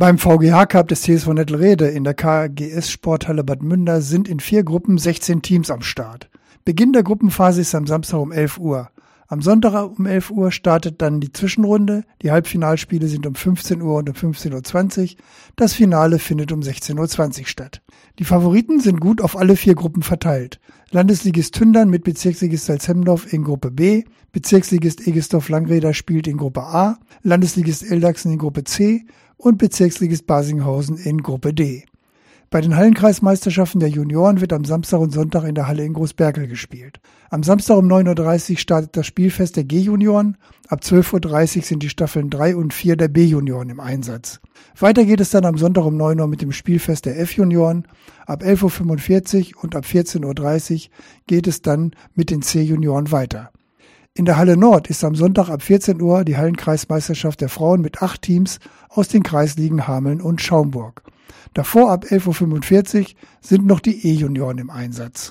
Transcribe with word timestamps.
Beim 0.00 0.16
VGH 0.16 0.64
Cup 0.64 0.88
des 0.88 1.02
TSV 1.02 1.34
Nettelrede 1.34 1.86
in 1.88 2.04
der 2.04 2.14
KGS 2.14 2.90
Sporthalle 2.90 3.44
Bad 3.44 3.62
Münder 3.62 4.00
sind 4.00 4.28
in 4.28 4.40
vier 4.40 4.64
Gruppen 4.64 4.96
16 4.96 5.42
Teams 5.42 5.70
am 5.70 5.82
Start. 5.82 6.30
Beginn 6.64 6.94
der 6.94 7.02
Gruppenphase 7.02 7.60
ist 7.60 7.74
am 7.74 7.86
Samstag 7.86 8.18
um 8.18 8.32
11 8.32 8.56
Uhr. 8.56 8.88
Am 9.28 9.42
Sonntag 9.42 9.98
um 9.98 10.06
11 10.06 10.30
Uhr 10.30 10.52
startet 10.52 11.02
dann 11.02 11.20
die 11.20 11.34
Zwischenrunde. 11.34 12.04
Die 12.22 12.30
Halbfinalspiele 12.30 13.08
sind 13.08 13.26
um 13.26 13.34
15 13.34 13.82
Uhr 13.82 13.98
und 13.98 14.08
um 14.08 14.14
15.20 14.14 15.02
Uhr. 15.02 15.18
Das 15.56 15.74
Finale 15.74 16.18
findet 16.18 16.50
um 16.50 16.60
16.20 16.60 17.40
Uhr 17.40 17.46
statt. 17.46 17.82
Die 18.18 18.24
Favoriten 18.24 18.80
sind 18.80 19.00
gut 19.00 19.20
auf 19.20 19.36
alle 19.36 19.54
vier 19.54 19.74
Gruppen 19.74 20.02
verteilt. 20.02 20.60
Landesligist 20.92 21.54
Tündern 21.54 21.90
mit 21.90 22.04
Bezirksligist 22.04 22.64
Salzhemdorf 22.64 23.30
in 23.30 23.44
Gruppe 23.44 23.70
B, 23.70 24.04
Bezirksligist 24.32 25.06
Egestorf 25.06 25.50
Langreder 25.50 25.92
spielt 25.92 26.26
in 26.26 26.38
Gruppe 26.38 26.62
A, 26.62 26.98
Landesligist 27.22 27.82
Eldachsen 27.82 28.32
in 28.32 28.38
Gruppe 28.38 28.64
C 28.64 29.04
und 29.40 29.58
Bezirksligist 29.58 30.26
Basinghausen 30.26 30.96
in 30.96 31.22
Gruppe 31.22 31.54
D. 31.54 31.84
Bei 32.52 32.60
den 32.60 32.74
Hallenkreismeisterschaften 32.74 33.78
der 33.78 33.90
Junioren 33.90 34.40
wird 34.40 34.52
am 34.52 34.64
Samstag 34.64 34.98
und 34.98 35.12
Sonntag 35.12 35.44
in 35.44 35.54
der 35.54 35.68
Halle 35.68 35.84
in 35.84 35.92
Großberkel 35.92 36.48
gespielt. 36.48 36.98
Am 37.30 37.44
Samstag 37.44 37.76
um 37.76 37.86
9.30 37.86 38.50
Uhr 38.50 38.58
startet 38.58 38.96
das 38.96 39.06
Spielfest 39.06 39.54
der 39.54 39.62
G-Junioren. 39.62 40.36
Ab 40.66 40.80
12.30 40.82 41.56
Uhr 41.58 41.62
sind 41.62 41.82
die 41.84 41.88
Staffeln 41.88 42.28
3 42.28 42.56
und 42.56 42.74
4 42.74 42.96
der 42.96 43.06
B-Junioren 43.06 43.70
im 43.70 43.78
Einsatz. 43.78 44.40
Weiter 44.76 45.04
geht 45.04 45.20
es 45.20 45.30
dann 45.30 45.44
am 45.44 45.58
Sonntag 45.58 45.84
um 45.84 45.96
9 45.96 46.18
Uhr 46.18 46.26
mit 46.26 46.42
dem 46.42 46.50
Spielfest 46.50 47.06
der 47.06 47.20
F-Junioren. 47.20 47.86
Ab 48.26 48.42
11.45 48.42 49.54
Uhr 49.54 49.62
und 49.62 49.76
ab 49.76 49.84
14.30 49.84 50.74
Uhr 50.74 50.90
geht 51.28 51.46
es 51.46 51.62
dann 51.62 51.92
mit 52.16 52.30
den 52.30 52.42
C-Junioren 52.42 53.12
weiter. 53.12 53.52
In 54.14 54.24
der 54.24 54.36
Halle 54.36 54.56
Nord 54.56 54.90
ist 54.90 55.04
am 55.04 55.14
Sonntag 55.14 55.50
ab 55.50 55.62
14 55.62 56.02
Uhr 56.02 56.24
die 56.24 56.36
Hallenkreismeisterschaft 56.36 57.40
der 57.40 57.48
Frauen 57.48 57.80
mit 57.80 58.02
acht 58.02 58.22
Teams 58.22 58.58
aus 58.88 59.06
den 59.06 59.22
Kreisligen 59.22 59.86
Hameln 59.86 60.20
und 60.20 60.40
Schaumburg. 60.42 61.04
Davor 61.54 61.92
ab 61.92 62.04
11.45 62.04 62.98
Uhr 62.98 63.06
sind 63.40 63.66
noch 63.66 63.78
die 63.78 64.04
E-Junioren 64.04 64.58
im 64.58 64.68
Einsatz. 64.68 65.28